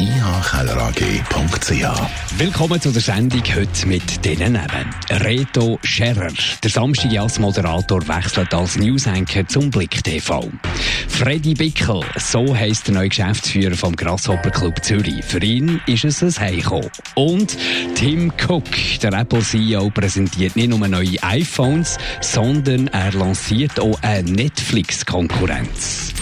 [0.00, 1.84] ihkellerag.ch.
[2.38, 4.94] Willkommen zu der Sendung heute mit diesen Namen.
[5.10, 6.32] Reto Scherer,
[6.62, 10.48] der Samstag als Moderator, wechselt als Newsanker zum Blick TV.
[11.06, 15.22] Freddy Bickel, so heisst der neue Geschäftsführer vom Grasshopper Club Zürich.
[15.22, 16.80] Für ihn ist es ein Heiko.
[17.14, 17.58] Und
[17.94, 18.64] Tim Cook,
[19.02, 26.14] der Apple CEO, präsentiert nicht nur neue iPhones, sondern er lanciert auch eine Netflix-Konkurrenz.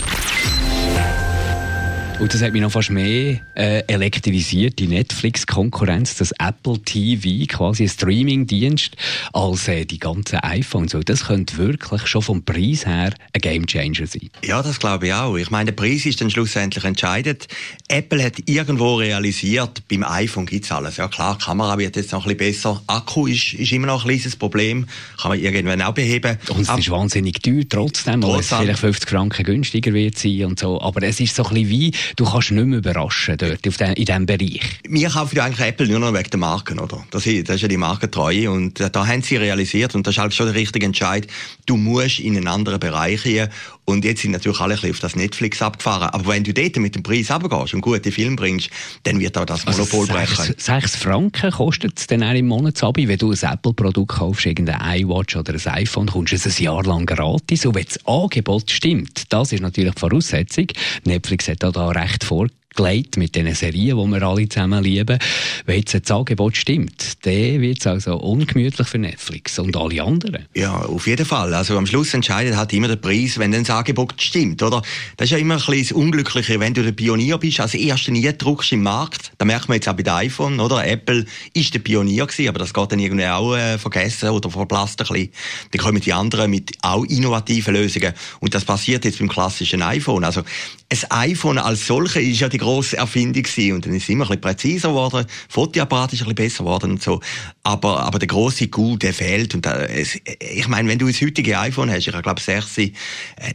[2.20, 7.84] Und das hat mich noch fast mehr äh, elektrisiert, die Netflix-Konkurrenz, das Apple TV, quasi
[7.84, 8.96] ein Streaming-Dienst,
[9.32, 10.94] als äh, die ganzen iPhones.
[10.94, 14.30] Und das könnte wirklich schon vom Preis her ein Gamechanger sein.
[14.44, 15.36] Ja, das glaube ich auch.
[15.36, 17.46] Ich meine, der Preis ist dann schlussendlich entscheidend.
[17.86, 20.96] Apple hat irgendwo realisiert, beim iPhone gibt es alles.
[20.96, 22.82] Ja klar, Kamera wird jetzt noch ein bisschen besser.
[22.88, 24.88] Akku ist, ist immer noch ein kleines Problem.
[25.22, 26.36] Kann man irgendwann auch beheben.
[26.48, 30.58] Und es ist wahnsinnig teuer trotzdem, weil es vielleicht 50 Franken günstiger wird sein und
[30.58, 30.80] so.
[30.80, 34.26] Aber es ist so ein bisschen wie, du kannst nicht mehr überraschen dort in diesem
[34.26, 34.60] Bereich.
[34.88, 37.04] Wir kaufen ja eigentlich Apple nur noch wegen der Marken, oder?
[37.10, 40.18] Das ist, das ist ja die Markentreue und da haben sie realisiert und das ist
[40.20, 41.26] halt schon der richtige Entscheid.
[41.66, 43.48] Du musst in einen anderen Bereich hier
[43.88, 46.10] und jetzt sind natürlich alle ein bisschen auf das Netflix abgefahren.
[46.10, 48.68] Aber wenn du dort mit dem Preis runtergehst und gute Filme bringst,
[49.04, 50.54] dann wird auch das also Monopol also brechen.
[50.58, 55.36] 6 Franken kostet es dann auch im Monatsabi, wenn du ein Apple-Produkt kaufst, irgendein iWatch
[55.36, 57.64] oder ein iPhone, kommst du es ein Jahr lang gratis.
[57.64, 60.66] Und wenn das Angebot stimmt, das ist natürlich die Voraussetzung.
[61.04, 62.46] Netflix hat da recht vor
[62.78, 65.18] gelegt mit den Serien, die wir alle zusammen lieben.
[65.66, 70.46] Wenn jetzt das Angebot stimmt, dann wird es also ungemütlich für Netflix und alle anderen.
[70.54, 71.52] Ja, auf jeden Fall.
[71.54, 74.82] Also am Schluss entscheidet halt immer der Preis, wenn das Angebot stimmt, oder?
[75.16, 78.12] Das ist ja immer ein bisschen das Unglückliche, wenn du der Pionier bist, als erster
[78.12, 79.32] nie druckst im Markt.
[79.38, 80.86] Da merkt man jetzt auch bei den iPhone, oder?
[80.86, 85.00] Apple ist der Pionier gewesen, aber das geht dann irgendwie auch äh, vergessen oder verblasst
[85.00, 85.30] ein bisschen.
[85.72, 88.12] Dann kommen die anderen mit auch innovativen Lösungen.
[88.40, 90.24] Und das passiert jetzt beim klassischen iPhone.
[90.24, 90.42] Also,
[90.90, 93.72] ein iPhone als solche ist ja die grosse Erfindung gewesen.
[93.72, 96.90] Und dann ist es immer ein bisschen präziser geworden, Fotoapparat ist ein bisschen besser geworden
[96.92, 97.20] und so.
[97.62, 99.54] Aber, aber der grosse Gut, der fehlt.
[99.54, 102.90] Und es, ich meine, wenn du ein heutige iPhone hast, ich glaube 6, äh,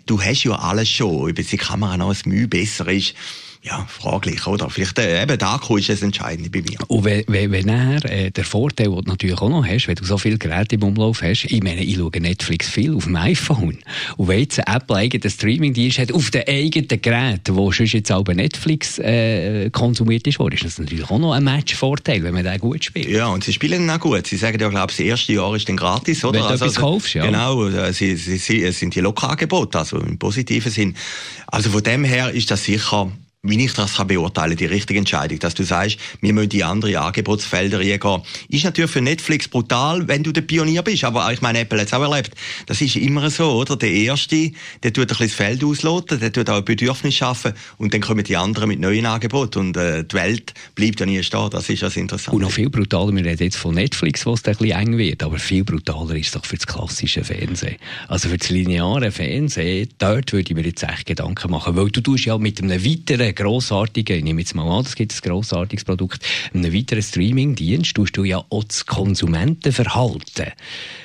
[0.05, 1.29] du hast ja alles schon.
[1.29, 3.13] Ob die Kamera noch ein Mühe besser ist,
[3.65, 4.69] ja, fraglich, oder?
[4.69, 6.77] Vielleicht äh, eben Akku ist das Entscheidende bei mir.
[6.89, 9.95] Und wenn, wenn, wenn er, äh, der Vorteil, den du natürlich auch noch hast, wenn
[9.95, 13.15] du so viele Geräte im Umlauf hast, ich meine, ich schaue Netflix viel auf dem
[13.15, 13.79] iPhone.
[14.17, 18.25] Und wenn jetzt Apple eigenen Streaming-Dienst hat, auf den eigenen Geräten, wo schon jetzt auch
[18.25, 22.59] bei Netflix äh, konsumiert ist, ist das natürlich auch noch ein Match-Vorteil, wenn man den
[22.59, 23.07] gut spielt.
[23.07, 24.27] Ja, und sie spielen dann auch gut.
[24.27, 26.33] Sie sagen ja, glaube ich, das erste Jahr ist dann gratis, oder?
[26.33, 27.25] Wenn du also, etwas kaufst, ja.
[27.25, 30.95] Genau, äh, sie, sie, sie, es sind die Lokalangebote, also im positiven Sinn.
[31.47, 33.09] Also von dem her ist das sicher
[33.45, 36.95] wie ich das kann beurteilen, die richtige Entscheidung, dass du sagst, wir müssen die anderen
[36.95, 38.21] Angebotsfelder reingehen.
[38.47, 41.87] Ist natürlich für Netflix brutal, wenn du der Pionier bist, aber ich meine, Apple hat
[41.87, 42.31] es auch erlebt.
[42.67, 43.75] Das ist immer so, oder?
[43.75, 47.51] Der Erste, der tut ein bisschen das Feld ausloten, der tut auch ein Bedürfnis schaffen
[47.77, 51.21] und dann kommen die anderen mit neuen Angeboten und äh, die Welt bleibt ja nie
[51.21, 51.49] stehen.
[51.49, 52.37] Das ist das Interessante.
[52.37, 55.21] Und noch viel brutaler, wir reden jetzt von Netflix, wo es ein bisschen eng wird,
[55.21, 57.75] aber viel brutaler ist es doch für das klassische Fernsehen.
[58.07, 61.99] Also für das lineare Fernsehen, dort würde ich mir jetzt echt Gedanken machen, weil du
[61.99, 65.85] tust ja mit einem weiteren grossartigen, ich nehme jetzt mal an, das gibt ein grossartiges
[65.85, 70.53] Produkt, einen weiteren Streaming-Dienst tust du ja auch das Konsumentenverhalten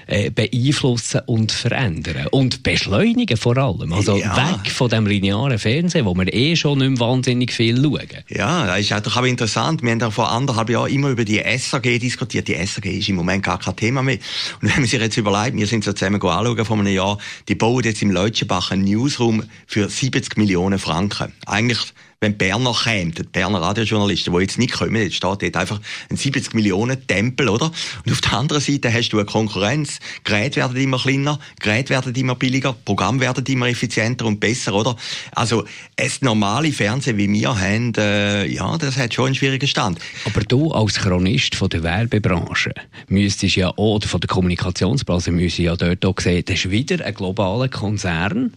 [0.06, 2.28] äh, beeinflussen und verändern.
[2.30, 3.92] Und beschleunigen vor allem.
[3.92, 4.36] Also ja.
[4.36, 8.08] weg von dem linearen Fernsehen, wo wir eh schon nicht mehr wahnsinnig viel schauen.
[8.28, 9.82] Ja, das ist auch interessant.
[9.82, 12.48] Wir haben ja vor anderthalb Jahren immer über die SAG diskutiert.
[12.48, 14.18] Die SAG ist im Moment gar kein Thema mehr.
[14.60, 17.18] Und wenn man sich jetzt überlegt, wir sind so zusammen anschauen vor einem Jahr,
[17.48, 21.32] die bauen jetzt im Leutschenbach einen Newsroom für 70 Millionen Franken.
[21.46, 21.80] Eigentlich
[22.20, 25.80] wenn Berner kämen, die Berner Radiojournalisten, die jetzt nicht kommen, jetzt steht dort einfach
[26.10, 27.70] ein 70 Millionen Tempel, oder?
[28.04, 30.00] Und auf der anderen Seite hast du eine Konkurrenz.
[30.24, 34.96] Geräte werden immer kleiner, Geräte werden immer billiger, Programme werden immer effizienter und besser, oder?
[35.32, 40.00] Also, das normale Fernsehen, wie wir haben, äh, ja, das hat schon einen schwierigen Stand.
[40.24, 42.74] Aber du als Chronist von der Werbebranche
[43.06, 47.04] müsstest ja auch, oder von der Kommunikationsbranche, müsstest ja dort auch sehen, das ist wieder
[47.04, 48.54] ein globaler Konzern,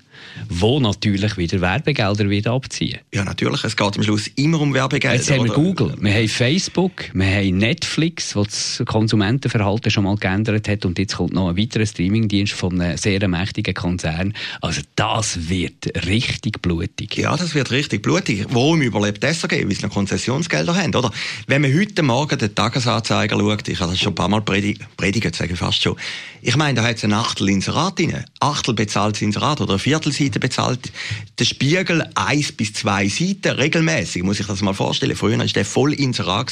[0.49, 2.99] wo natürlich wieder Werbegelder wieder abziehen.
[3.13, 3.63] Ja, natürlich.
[3.63, 5.15] Es geht am Schluss immer um Werbegelder.
[5.15, 10.15] Jetzt haben wir Google, wir haben Facebook, wir haben Netflix, wo das Konsumentenverhalten schon mal
[10.15, 14.33] geändert hat und jetzt kommt noch ein weiterer Streamingdienst von einem sehr mächtigen Konzern.
[14.61, 17.17] Also das wird richtig blutig.
[17.17, 18.45] Ja, das wird richtig blutig.
[18.49, 19.51] Warum überlebt SAG?
[19.51, 21.11] Weil sie noch Konzessionsgelder haben, oder?
[21.47, 24.81] Wenn man heute Morgen den Tagesanzeiger schaut, ich habe das schon ein paar Mal predigt,
[24.97, 25.95] predigt sage ich fast schon,
[26.41, 28.15] ich meine, da hat es ein Achtel Inserat drin.
[28.39, 30.91] Achtel bezahlt Inserat oder eine Viertelseite bezahlt.
[31.37, 35.15] Der Spiegel eins bis zwei Seiten regelmäßig, muss ich das mal vorstellen.
[35.15, 36.51] Früher war der voll Inserat.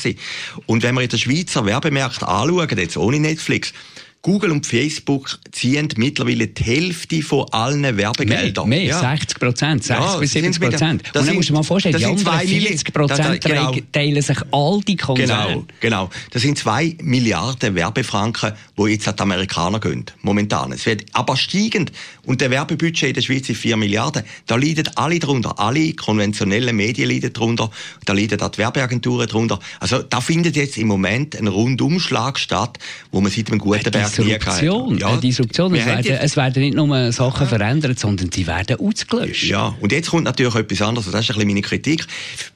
[0.67, 3.73] Und wenn wir in der Schweizer Werbemärkte anschauen, jetzt ohne Netflix,
[4.21, 8.67] Google und Facebook ziehen mittlerweile die Hälfte von allen Werbegeldern.
[8.67, 8.99] Mehr, mehr ja.
[8.99, 11.03] 60 Prozent, 60 ja, bis 70 Prozent.
[11.15, 14.97] Und dann musst du mal vorstellen, die anderen 40 Prozent genau, teilen sich all die
[14.97, 15.53] Konzerne.
[15.53, 16.09] Genau, genau.
[16.31, 20.73] Das sind zwei Milliarden Werbefranken, die jetzt an die Amerikaner gehen, momentan.
[20.73, 21.93] Es wird aber steigend.
[22.25, 24.23] Und der Werbebudget in der Schweiz ist 4 Milliarden.
[24.47, 25.57] Da leiden alle drunter.
[25.59, 27.71] Alle konventionellen Medien leiden drunter.
[28.05, 29.59] Da leiden auch die Werbeagenturen drunter.
[29.79, 32.77] Also da findet jetzt im Moment ein Rundumschlag statt,
[33.11, 34.97] wo man seit einem guten Berg Disruption.
[34.97, 35.73] Ja, eine Disruption.
[35.75, 39.45] Es werden, es werden, nicht nur Sachen verändert, sondern sie werden ausgelöscht.
[39.45, 41.11] Ja, und jetzt kommt natürlich etwas anderes.
[41.11, 42.05] Das ist ein bisschen meine Kritik.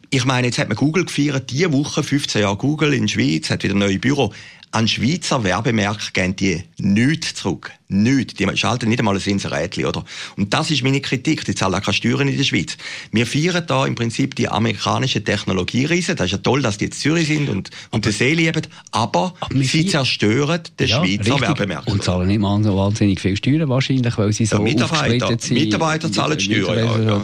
[0.09, 3.50] Ich meine, jetzt hat man Google gefeiert, diese Woche, 15 Jahre Google in der Schweiz,
[3.50, 4.31] hat wieder ein neues Büro.
[4.73, 7.71] An Schweizer Werbemärkte gehen die nichts zurück.
[7.89, 8.33] Nichts.
[8.33, 10.03] Die schalten nicht einmal ein Inserätchen, oder?
[10.35, 11.45] Und das ist meine Kritik.
[11.45, 12.75] Die zahlen auch keine Steuern in der Schweiz.
[13.11, 16.15] Wir feiern da im Prinzip die amerikanische Technologiereise.
[16.15, 18.63] Das ist ja toll, dass die jetzt Zürich sind und, und den See lieben.
[18.89, 21.87] Aber, aber sie zerstören den ja, Schweizer Werbemarkt.
[21.87, 25.51] Und zahlen nicht mal so wahnsinnig viel Steuern wahrscheinlich, weil sie so ja, Mitarbeiter, sind.
[25.51, 27.23] Mitarbeiter zahlen Steuern, ja, ja.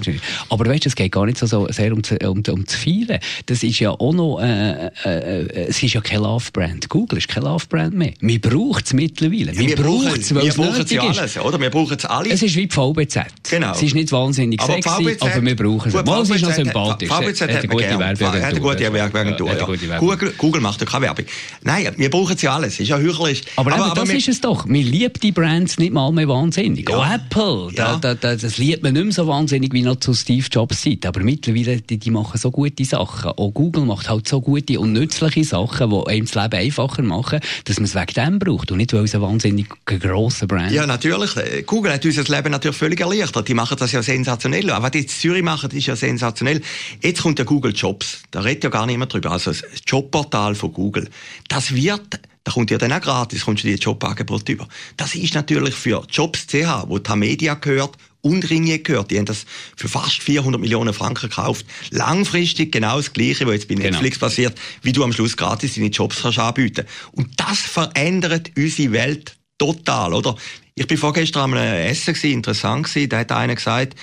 [0.50, 3.20] Aber weißt du, es geht gar nicht so, so sehr um, um, um zu feiern.
[3.48, 6.90] Das ist ja auch noch, äh, äh, äh, es ist ja kein Love-Brand.
[6.90, 8.14] Google ist kein Love-Brand mehr.
[8.20, 9.58] Wir brauchen es mittlerweile.
[9.58, 11.60] wir, wir brauchen es, weil brauchen es ja alles, oder?
[11.60, 12.30] Wir brauchen es alle.
[12.30, 13.20] Es ist wie die VBZ.
[13.50, 13.72] Genau.
[13.72, 16.06] Es ist nicht wahnsinnig aber sexy, VBZ, aber wir brauchen es.
[16.06, 17.10] Mal, es ist noch sympathisch.
[17.10, 18.28] VBZ hat, hat eine gute Werbeagentur.
[18.28, 19.98] Hat eine gute Werbeagentur, ja.
[20.00, 21.26] Google, Google macht ja keine Werbung.
[21.64, 22.74] Nein, wir brauchen es ja alles.
[22.74, 23.42] Es ist ja heuchlerisch.
[23.56, 24.68] Aber, aber, aber das ist es doch.
[24.68, 26.90] Wir lieben die Brands nicht mal mehr wahnsinnig.
[26.90, 26.98] Ja.
[26.98, 27.98] Auch Apple, ja.
[27.98, 31.06] da, da, das liebt man nicht mehr so wahnsinnig wie noch zu Steve Jobs Zeit.
[31.06, 33.32] Aber mittlerweile, die, die machen so gute Sachen.
[33.32, 37.29] Auch Google macht halt so gute und nützliche Sachen, die einem das Leben einfacher machen,
[37.66, 40.86] dass man es wegen dem braucht und nicht, weil es ein wahnsinnig grosser Brand Ja,
[40.86, 41.32] natürlich.
[41.66, 43.48] Google hat uns das Leben natürlich völlig erleichtert.
[43.48, 44.70] Die machen das ja sensationell.
[44.72, 46.62] Aber was die Zürich machen, ist ja sensationell.
[47.02, 48.24] Jetzt kommt der Google Jobs.
[48.32, 49.32] Da redet ja gar niemand drüber.
[49.32, 51.10] Also das Jobportal von Google.
[51.48, 54.68] Das wird da kommt ja dann auch gratis, kommst du die Jobangebote über.
[54.98, 59.12] Das ist natürlich für Jobs.ch, wo Tamedia gehört und Ringe gehört.
[59.12, 59.46] Die haben das
[59.76, 61.66] für fast 400 Millionen Franken gekauft.
[61.92, 63.90] Langfristig genau das Gleiche, was jetzt bei genau.
[63.90, 64.28] Netflix genau.
[64.28, 66.86] passiert, wie du am Schluss gratis deine Jobs kannst anbieten.
[67.12, 70.36] Und das verändert unsere Welt total, oder?
[70.76, 73.96] Ich bin vorgestern am Essen gewesen, interessant gewesen, da hat einer gesagt,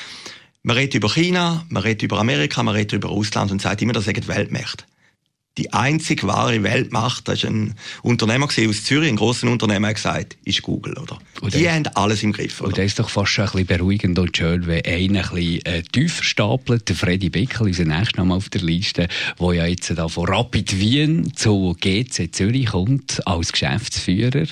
[0.62, 3.92] man redet über China, man redet über Amerika, man redet über Russland und sagt immer,
[3.92, 4.84] das sind Weltmächte
[5.58, 10.36] die einzig wahre Weltmacht, das ist ein Unternehmer aus Zürich, ein grosser Unternehmer, hat gesagt,
[10.44, 11.18] ist Google, oder?
[11.40, 12.68] Und die haben alles im Griff, oder?
[12.68, 15.64] Und das ist doch fast schon ein bisschen beruhigend und schön, wenn einer ein bisschen
[15.64, 19.08] äh, tiefer stapelt, der Freddy Bickel, unser nächster Name auf der Liste,
[19.40, 24.46] der ja jetzt da von Rapid Wien zu GC Zürich kommt, als Geschäftsführer,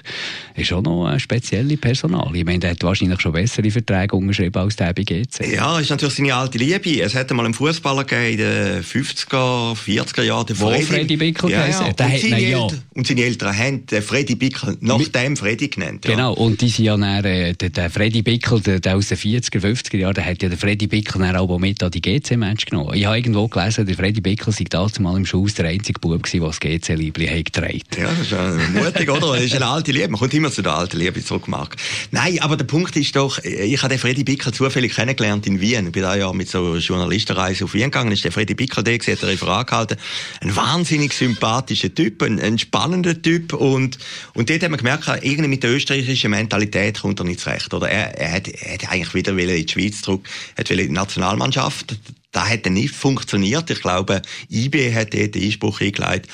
[0.55, 2.35] ist auch noch eine spezielle Personal.
[2.35, 5.53] Ich meine, der hat wahrscheinlich schon bessere Verträge unterschrieben als der bei GC.
[5.55, 7.03] Ja, ist natürlich seine alte Liebe.
[7.03, 11.51] Es hat einmal einen Fußballer gegeben in den 50er, 40er Jahren, der Freddy Freddy Bickel
[11.51, 11.93] ja, ja.
[11.93, 12.69] Der und, seine ja.
[12.95, 16.05] und seine Eltern haben den Freddy Bickel nach Mit, dem Freddy genannt.
[16.05, 16.13] Ja.
[16.13, 19.19] Genau, und die sind ja dann, äh, der, der Freddy Bickel, der, der aus den
[19.19, 22.67] 40er, 50er Jahren, der hat ja den Freddy Bickel dann auch mit an die GC-Match
[22.67, 22.95] genommen.
[22.95, 26.23] Ich habe irgendwo gelesen, der Freddy Bickel sei damals mal im Schuss der einzige Bub
[26.23, 27.81] gewesen, der das GC-Liebli hat getragen.
[27.97, 29.35] Ja, das ist äh, mutig, oder?
[29.35, 30.09] Das ist eine alte Liebe.
[30.09, 31.77] Man kommt immer zu der alten Liebe zurück, Marc.
[32.11, 35.87] Nein, aber der Punkt ist doch, ich habe den Freddy Bickel zufällig kennengelernt in Wien.
[35.87, 38.95] Ich bin da ja mit so Journalistenreise auf Wien gegangen, ist der Freddy Bickel der,
[38.95, 39.97] hat ein Referat gehalten.
[40.41, 43.97] Ein wahnsinnig sympathischer Typ, ein, ein spannender Typ und,
[44.35, 47.73] und dort hat man gemerkt, irgendwie mit der österreichischen Mentalität kommt er nicht zurecht.
[47.73, 50.89] Oder er, er, hat, er hat eigentlich wieder in die Schweiz zurück, hat in die
[50.91, 51.97] Nationalmannschaft.
[52.35, 53.71] Das hat dann nicht funktioniert.
[53.71, 56.29] Ich glaube, IB hat dort den Einspruch eingeleitet.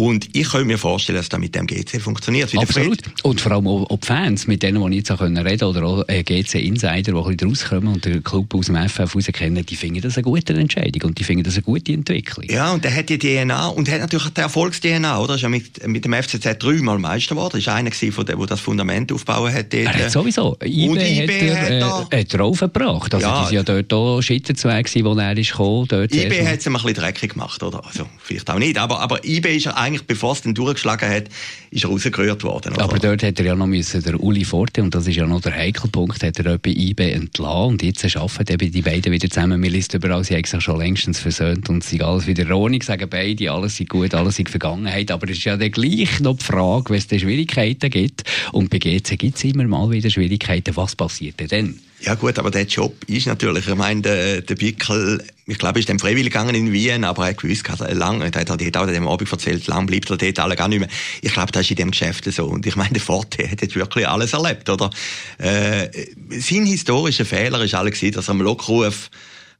[0.00, 2.56] Und ich kann mir vorstellen, dass das mit dem GC funktioniert.
[2.56, 3.00] Absolut.
[3.22, 6.04] Und vor allem auch, die Fans, mit denen, die jetzt auch reden konnte, oder auch
[6.08, 9.76] äh, GC-Insider, die ein bisschen rauskommen und den Club aus dem FF raus kennen, die
[9.76, 12.46] finden das eine gute Entscheidung und die finden das eine gute Entwicklung.
[12.48, 15.34] Ja, und er hat die DNA und hat natürlich die Erfolgs-DNA, oder?
[15.34, 17.58] Er ist ja mit, mit dem FCZ dreimal Meister geworden.
[17.58, 19.70] Ist einer gewesen, der, der das Fundament aufbauen hat.
[19.70, 19.84] Dort.
[19.84, 20.56] Er hat sowieso.
[20.64, 21.70] IB, und IB hat er, hat,
[22.10, 23.12] er, äh, hat er aufgebracht.
[23.12, 23.40] Also, ja.
[23.40, 25.86] die waren ja dort auch Schitterzweig, wo er ist gekommen.
[25.88, 27.84] Dort IB hat es ein bisschen dreckig gemacht, oder?
[27.84, 28.78] Also, vielleicht auch nicht.
[28.78, 31.24] Aber, aber IB ist er eigentlich, bevor es dann durchgeschlagen hat,
[31.70, 32.74] ist er rausgerührt worden.
[32.74, 32.84] Oder?
[32.84, 35.40] Aber dort hat er ja noch müssen, der Uli Forte, und das ist ja noch
[35.40, 37.70] der Heikelpunkt, hat er bei IB entlassen.
[37.70, 39.62] Und jetzt arbeiten eben die beiden wieder zusammen.
[39.62, 43.08] Wir lesen überall, sie haben sich schon längstens versöhnt und sie alles wieder Ordnung, sagen
[43.08, 45.10] beide, alles ist gut, alles ist Vergangenheit.
[45.10, 48.24] Aber es ist ja dann gleich noch die Frage, wenn es Schwierigkeiten gibt.
[48.52, 50.76] Und bei GC gibt es immer mal wieder Schwierigkeiten.
[50.76, 51.89] Was passiert denn dann?
[52.02, 55.88] Ja gut, aber der Job ist natürlich, ich meine, der, der Bickel, ich glaube, ist
[55.88, 58.92] dann freiwillig gegangen in Wien, aber er hat gewusst, lang, er hat halt auch an
[58.92, 60.88] dem Abend erzählt, lang bleibt er dort alle gar nicht mehr.
[61.20, 62.46] Ich glaube, das ist in dem Geschäft so.
[62.46, 64.90] Und ich meine, der Forte hat jetzt wirklich alles erlebt, oder?
[65.36, 65.90] Äh,
[66.30, 69.10] sein historischer Fehler ist alle gewesen, dass er am Lockruf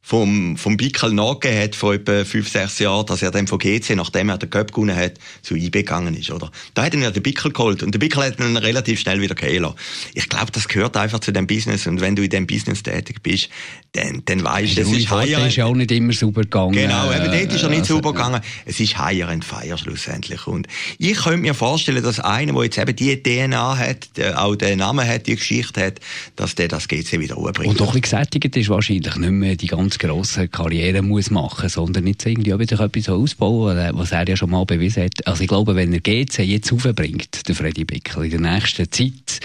[0.01, 3.95] vom, vom Bickel nachgegeben hat, vor etwa fünf, sechs Jahren, dass er dann von GC,
[3.95, 6.51] nachdem er den Cup gewonnen hat, zu IB gegangen ist, oder?
[6.73, 9.35] Da hat ihn ja den Bickel geholt und der Bickel hat ihn relativ schnell wieder
[9.35, 9.65] gehen
[10.13, 13.21] Ich glaube, das gehört einfach zu dem Business und wenn du in dem Business tätig
[13.21, 13.49] bist,
[13.93, 15.45] dann, dann weißt du, es ist higher...
[15.45, 16.73] ist ja auch nicht immer sauber gegangen.
[16.73, 18.41] Genau, eben dort ist er nicht also, sauber gegangen.
[18.65, 20.47] Es ist higher and fire schlussendlich.
[20.47, 20.67] Und
[20.97, 25.07] ich könnte mir vorstellen, dass einer, der jetzt eben die DNA hat, auch den Namen
[25.07, 25.99] hat, die Geschichte hat,
[26.35, 27.69] dass der das GC wieder umbringt.
[27.69, 32.07] Und doch ein gesättigt ist wahrscheinlich nicht mehr die ganze grosse Karriere muss machen, sondern
[32.07, 35.25] jetzt irgendwie auch wieder etwas ausbauen, was er ja schon mal bewiesen hat.
[35.27, 39.39] Also ich glaube, wenn er GC jetzt aufbringt, der Freddy Bickel, in der nächsten Zeit,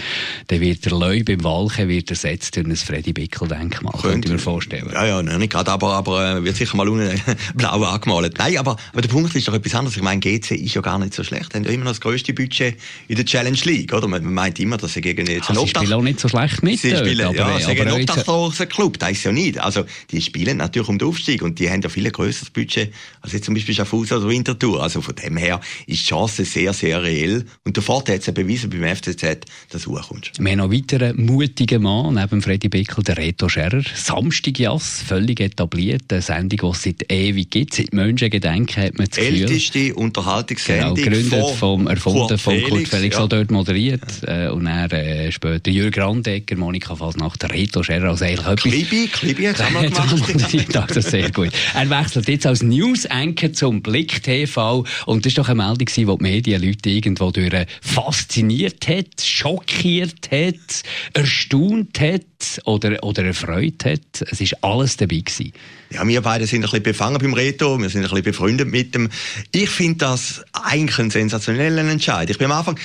[0.47, 3.93] dann wird der Leu beim Walchen wird ersetzt durch ein Freddy Bickel-Denkmal.
[4.01, 4.89] Könnte ich mir vorstellen.
[4.93, 7.19] Ja, ja, nicht gerade, aber, aber äh, wird sicher mal unten
[7.55, 8.37] blau angemalt.
[8.37, 9.97] Nein, aber, aber der Punkt ist doch etwas anderes.
[9.97, 11.53] Ich meine, GC ist ja gar nicht so schlecht.
[11.53, 12.77] Die haben ja immer noch das grösste Budget
[13.07, 14.07] in der Challenge League, oder?
[14.07, 15.81] Man meint immer, dass sie gegen jetzt einen Obdach...
[15.81, 16.79] Sie spielen auch nicht so schlecht mit.
[16.79, 18.99] Sie spielen, aber, ja, sie aber einen obdachlosen Club.
[18.99, 19.59] Das ist ja nicht.
[19.59, 23.33] Also, die spielen natürlich um den Aufstieg und die haben ja viel grösseres Budget als
[23.33, 24.81] jetzt zum Beispiel Schaffhausen oder Winterthur.
[24.81, 27.45] Also von dem her ist die Chance sehr, sehr reell.
[27.63, 30.39] Und der Vorteil hat es bewiesen beim FCZ, dass du hochkommst.
[30.39, 33.81] Wir haben noch einen weiteren mutigen Mann neben Freddy Bickel, der Reto Scherer.
[33.95, 36.03] Samstag Jas, völlig etabliert.
[36.11, 37.73] Eine Sendung, die es seit ewig gibt.
[37.73, 39.41] Seit Menschengedenken hat man das Gefühl.
[39.41, 40.95] Älteste Unterhaltungssendung.
[40.95, 43.27] Genau, gegründet vom, erfunden Kurt von Kurt Felix, ja.
[43.27, 44.23] dort moderiert.
[44.23, 48.09] Äh, und dann äh, später Jürgen Grandecker, Monika Fasnacht, Reto Scherer.
[48.09, 48.71] Also eigentlich etwas...
[48.71, 50.95] Klibi, Klibi hat es auch noch gemacht.
[50.95, 51.49] das sehr gut.
[51.73, 54.85] Er wechselt jetzt als News-Anchor zum Blick TV.
[55.05, 60.83] Und das war doch eine Meldung, die die Medienleute irgendwo durch fasziniert hat, schockiert hat,
[61.13, 64.21] erstaunt hat oder, oder erfreut hat.
[64.29, 65.53] Es war alles dabei gewesen.
[65.91, 68.93] Ja, wir beide sind ein bisschen befangen beim Reto, wir sind ein bisschen befreundet mit
[68.93, 69.09] dem.
[69.51, 72.29] Ich finde das eigentlich einen sensationellen Entscheid.
[72.29, 72.77] Ich bin am Anfang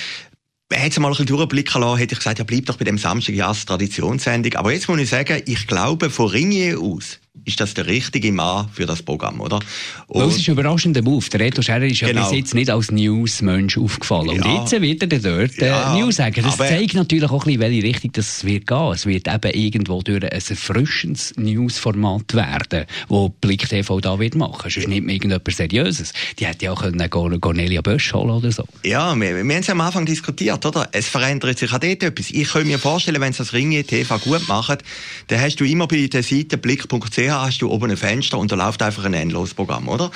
[0.71, 3.35] hätte mal ein bisschen durchblicken lassen, hätte ich gesagt, ja, bleib doch bei dem Samstag,
[3.35, 4.53] ja, Traditionssendung.
[4.55, 8.69] Aber jetzt muss ich sagen, ich glaube von Ringier aus, ist das der richtige Mann
[8.71, 9.59] für das Programm, oder?
[10.07, 11.27] Und das ist ein überraschender Move.
[11.29, 12.21] Der Reto Scherer ist genau.
[12.21, 14.35] ja bis jetzt nicht als Newsmensch aufgefallen.
[14.35, 14.43] Ja.
[14.43, 16.43] Und jetzt wird er dort äh, ja, News sagen.
[16.43, 18.91] Das zeigt natürlich auch ein bisschen, welche Richtung das wird gehen.
[18.93, 24.67] Es wird eben irgendwo durch ein erfrischendes Newsformat werden, wo Blick TV da wird machen.
[24.67, 26.13] Es ist nicht mehr irgendetwas Seriöses.
[26.37, 28.65] Die hätte ja auch können Cornelia Bösch holen oder so.
[28.83, 30.87] Ja, wir, wir haben es am Anfang diskutiert, oder?
[30.91, 32.29] Es verändert sich auch dort etwas.
[32.29, 34.83] Ich könnte mir vorstellen, wenn es das Ringe TV gut macht,
[35.27, 38.55] dann hast du immer bei der Seite blick.ch hast du oben ein Fenster und da
[38.55, 40.11] läuft einfach ein Endlosprogramm, oder?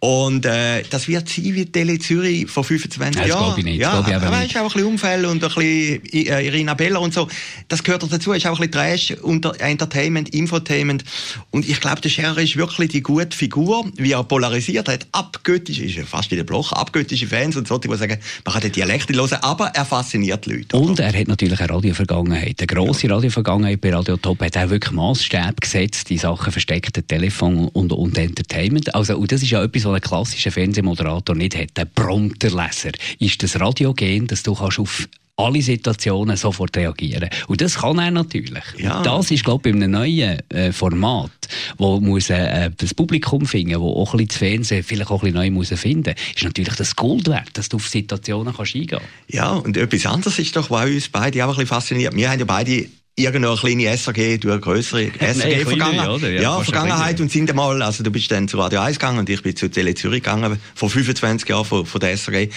[0.00, 3.28] Und äh, das wird sein wie Tele Zürich vor 25 Jahren.
[3.28, 3.80] Das glaube ich nicht.
[3.80, 4.56] Ja, das aber nicht.
[4.56, 7.28] auch ein bisschen Unfälle und ein bisschen äh, Irina Bella und so.
[7.68, 8.32] Das gehört dazu.
[8.32, 11.04] Ist auch ein bisschen Trash, unter Entertainment, Infotainment.
[11.50, 15.06] Und ich glaube, der Scherer ist wirklich die gute Figur, wie er polarisiert hat.
[15.12, 18.62] Abgöttisch, ist ja fast wie der Bloch, abgöttische Fans und so, die sagen, man kann
[18.62, 20.76] den Dialekt hören, aber er fasziniert die Leute.
[20.76, 22.56] Und er hat natürlich eine Radiovergangenheit.
[22.58, 23.14] Eine grosse ja.
[23.14, 28.18] Radiovergangenheit bei Radio Top hat auch wirklich Maßstäbe gesetzt in Sachen versteckten Telefon und, und
[28.18, 28.94] Entertainment.
[28.94, 31.76] Also, und das ist ja etwas, was ein klassischer Fernsehmoderator nicht hat.
[31.76, 37.28] Der Prompterleser ist das Radiogen, dass du kannst auf alle Situationen sofort reagieren.
[37.46, 38.64] Und das kann er natürlich.
[38.78, 39.02] Ja.
[39.02, 41.30] Das ist, glaube ich, bei einem neuen äh, Format,
[41.76, 45.32] wo muss äh, das Publikum finden, wo auch ein bisschen das Fernsehen vielleicht auch ein
[45.32, 49.00] bisschen neu muss finden, ist natürlich das Gold wert, dass du auf Situationen kannst eingehen.
[49.28, 52.16] Ja, und etwas anderes ist doch, was uns beide auch ein bisschen fasziniert.
[52.16, 56.22] Wir haben ja beide irgendeine kleine SAG, du eine größere SAG-Vergangenheit.
[56.22, 59.30] Ja, ja Vergangenheit und sind einmal, also du bist dann zu Radio 1 gegangen und
[59.30, 62.50] ich bin zu Tele Zürich gegangen, vor 25 Jahren von, von der SAG.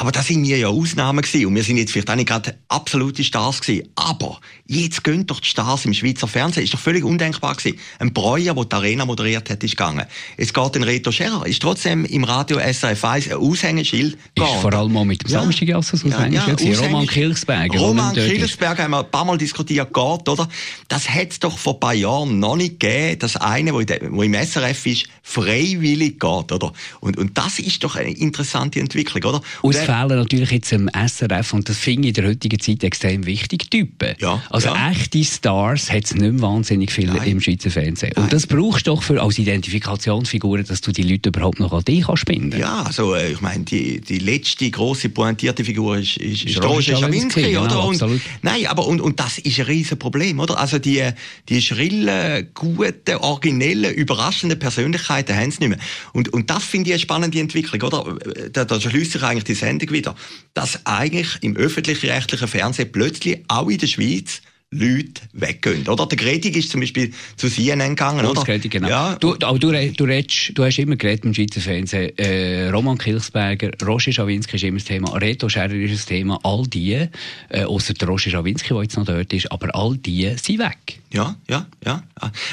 [0.00, 1.44] Aber da sind wir ja Ausnahmen gewesen.
[1.44, 3.86] Und wir sind jetzt vielleicht auch nicht gerade absolute Stars gewesen.
[3.96, 6.64] Aber jetzt gehen doch die Stars im Schweizer Fernsehen.
[6.64, 7.78] Ist doch völlig undenkbar gewesen.
[7.98, 10.06] Ein Breuer, der die Arena moderiert hat, ist gegangen.
[10.38, 11.44] Es geht den Reto Scherer.
[11.44, 14.54] Ist trotzdem im Radio SRF 1 ein Aushängeschild gegangen.
[14.54, 15.42] Ist vor allem auch mit dem ja.
[15.42, 16.60] Samstag als Aushängeschild.
[16.62, 17.78] Ja, ja, Roman Kilsberger.
[17.78, 20.48] Roman Kilsberger haben wir ein paar Mal diskutiert, geht, oder?
[20.88, 24.34] Das hat es doch vor ein paar Jahren noch nicht gegeben, dass einer, der im
[24.34, 26.72] SRF ist, freiwillig geht, oder?
[27.00, 29.42] Und, und das ist doch eine interessante Entwicklung, oder?
[29.90, 33.26] Und fehlen natürlich jetzt im SRF, und das finde ich in der heutigen Zeit extrem
[33.26, 34.14] wichtig, Typen.
[34.20, 34.90] Ja, also ja.
[34.90, 37.28] echte Stars hat es nicht mehr wahnsinnig viel Nein.
[37.28, 38.12] im Schweizer Fernsehen.
[38.14, 38.30] Und Nein.
[38.30, 42.06] das brauchst du doch für, als Identifikationsfigur, dass du die Leute überhaupt noch an dich
[42.06, 46.44] kannst binden Ja, also äh, ich meine, die, die letzte große pointierte Figur ist, ist,
[46.44, 47.68] ist Roger Schawinski, Schawinski, oder?
[47.68, 48.20] genau, und, absolut.
[48.42, 50.58] nein, aber und, und das ist ein riesen Problem, oder?
[50.58, 51.02] Also die,
[51.48, 55.78] die schrillen, guten, originellen, überraschenden Persönlichkeiten haben sie nicht mehr.
[56.12, 58.16] Und, und das finde ich eine spannende Entwicklung, oder?
[58.52, 60.14] Da, da schließt sich eigentlich die Sendung wieder,
[60.54, 66.06] dass eigentlich im öffentlich-rechtlichen Fernsehen plötzlich auch in der Schweiz Leute weggehen, oder?
[66.06, 68.34] Der Gredig ist zum Beispiel zu CNN gegangen, oder?
[68.34, 68.88] Grossgeräte, genau.
[68.88, 72.16] Ja, Du, aber du, du, redest, du hast immer geredet im Schweizer Fernsehen.
[72.16, 76.38] Äh, Roman Kilchsberger, Roger Schawinski ist immer das Thema, Reto Scherer ist das Thema.
[76.44, 77.08] All die,
[77.48, 81.00] äh, außer der Roger Schawinski, der jetzt noch dort ist, aber all die sind weg.
[81.12, 82.04] Ja, ja, ja.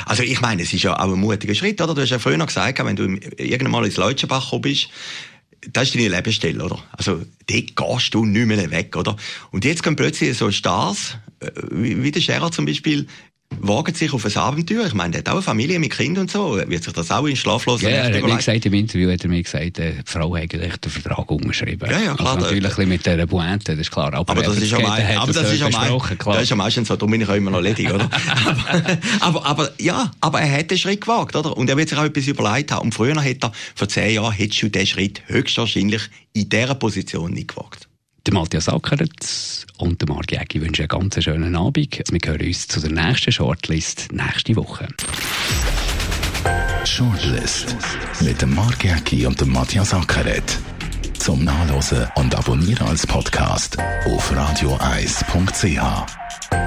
[0.07, 1.93] Also ich meine, es ist ja auch ein mutiger Schritt, oder?
[1.93, 3.03] Du hast ja früher noch gesagt, wenn du
[3.37, 4.89] irgendwann mal ins Leutschenbach gekommen bist,
[5.71, 6.79] das ist deine Lebensstelle, oder?
[6.91, 9.15] Also dort gehst du nicht mehr weg, oder?
[9.51, 13.07] Und jetzt kommen plötzlich so Stars, äh, wie der Scherer zum Beispiel,
[13.59, 14.85] wagen sich auf ein Abenteuer.
[14.85, 16.57] Ich meine, der hat auch eine Familie mit Kind und so.
[16.67, 19.29] Wird sich das auch in schlaflosen Ja, er hat mir gesagt, im Interview hat er
[19.29, 21.89] mir gesagt, äh, die Frau hat eigentlich den Vertrag unterschrieben.
[21.89, 24.13] Ja, ja, klar, Also natürlich mit dieser Pointe, das ist klar.
[24.13, 26.33] Aber, Aber das ist ja mein, hat aber das ist ja mein, klar.
[26.35, 28.09] das ist ja meistens so, darum bin ich auch immer noch ledig, oder?
[29.19, 31.55] aber, aber, aber, ja, aber er hat den Schritt gewagt, oder?
[31.55, 32.85] Und er wird sich auch etwas überlegt haben.
[32.85, 37.31] Und früher hätte er, vor zehn Jahren, hättest du den Schritt höchstwahrscheinlich in dieser Position
[37.31, 37.86] nicht gewagt.
[38.27, 42.03] Der Matthias Ackert und der Marc Jägi wünschen einen ganz schönen Abend.
[42.11, 44.85] Wir hören uns zu der nächsten Shortlist nächste Woche.
[46.83, 47.77] Shortlist
[48.19, 50.59] mit dem Mark Jäcki und dem Matthias Ackeret.
[51.17, 56.66] Zum Nachlesen und Abonnieren als Podcast auf radioeis.ch.